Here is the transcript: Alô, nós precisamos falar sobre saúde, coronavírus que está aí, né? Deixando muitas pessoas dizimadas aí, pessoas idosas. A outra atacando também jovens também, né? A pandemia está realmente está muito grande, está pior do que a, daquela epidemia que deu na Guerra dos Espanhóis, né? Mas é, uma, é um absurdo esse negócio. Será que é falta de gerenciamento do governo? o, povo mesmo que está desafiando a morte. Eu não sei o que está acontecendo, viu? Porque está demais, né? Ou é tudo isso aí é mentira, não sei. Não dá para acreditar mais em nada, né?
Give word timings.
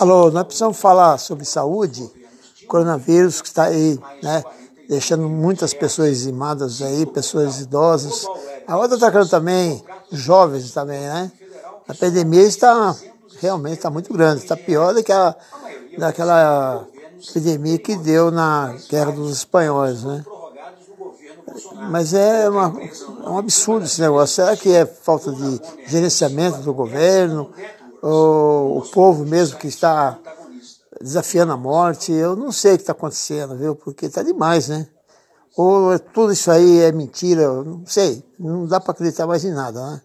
Alô, 0.00 0.30
nós 0.32 0.44
precisamos 0.44 0.76
falar 0.76 1.16
sobre 1.18 1.44
saúde, 1.44 2.10
coronavírus 2.66 3.40
que 3.40 3.46
está 3.46 3.64
aí, 3.64 3.96
né? 4.20 4.42
Deixando 4.88 5.28
muitas 5.28 5.72
pessoas 5.72 6.10
dizimadas 6.10 6.82
aí, 6.82 7.06
pessoas 7.06 7.60
idosas. 7.60 8.26
A 8.66 8.76
outra 8.76 8.96
atacando 8.96 9.28
também 9.28 9.82
jovens 10.10 10.72
também, 10.72 10.98
né? 10.98 11.30
A 11.86 11.94
pandemia 11.94 12.42
está 12.42 12.96
realmente 13.40 13.74
está 13.74 13.90
muito 13.90 14.12
grande, 14.12 14.42
está 14.42 14.56
pior 14.56 14.92
do 14.94 15.02
que 15.02 15.12
a, 15.12 15.34
daquela 15.96 16.84
epidemia 17.30 17.78
que 17.78 17.94
deu 17.96 18.32
na 18.32 18.76
Guerra 18.90 19.12
dos 19.12 19.30
Espanhóis, 19.30 20.02
né? 20.02 20.24
Mas 21.88 22.14
é, 22.14 22.48
uma, 22.48 22.80
é 23.24 23.28
um 23.28 23.38
absurdo 23.38 23.84
esse 23.84 24.00
negócio. 24.00 24.36
Será 24.36 24.56
que 24.56 24.72
é 24.74 24.84
falta 24.86 25.30
de 25.30 25.60
gerenciamento 25.86 26.58
do 26.58 26.72
governo? 26.72 27.52
o, 28.02 28.82
povo 28.92 29.24
mesmo 29.24 29.58
que 29.58 29.68
está 29.68 30.18
desafiando 31.00 31.52
a 31.52 31.56
morte. 31.56 32.12
Eu 32.12 32.34
não 32.34 32.50
sei 32.50 32.74
o 32.74 32.76
que 32.76 32.82
está 32.82 32.92
acontecendo, 32.92 33.56
viu? 33.56 33.76
Porque 33.76 34.06
está 34.06 34.22
demais, 34.22 34.68
né? 34.68 34.88
Ou 35.56 35.92
é 35.92 35.98
tudo 35.98 36.32
isso 36.32 36.50
aí 36.50 36.80
é 36.80 36.92
mentira, 36.92 37.62
não 37.62 37.86
sei. 37.86 38.24
Não 38.38 38.66
dá 38.66 38.80
para 38.80 38.92
acreditar 38.92 39.26
mais 39.26 39.44
em 39.44 39.52
nada, 39.52 39.90
né? 39.92 40.02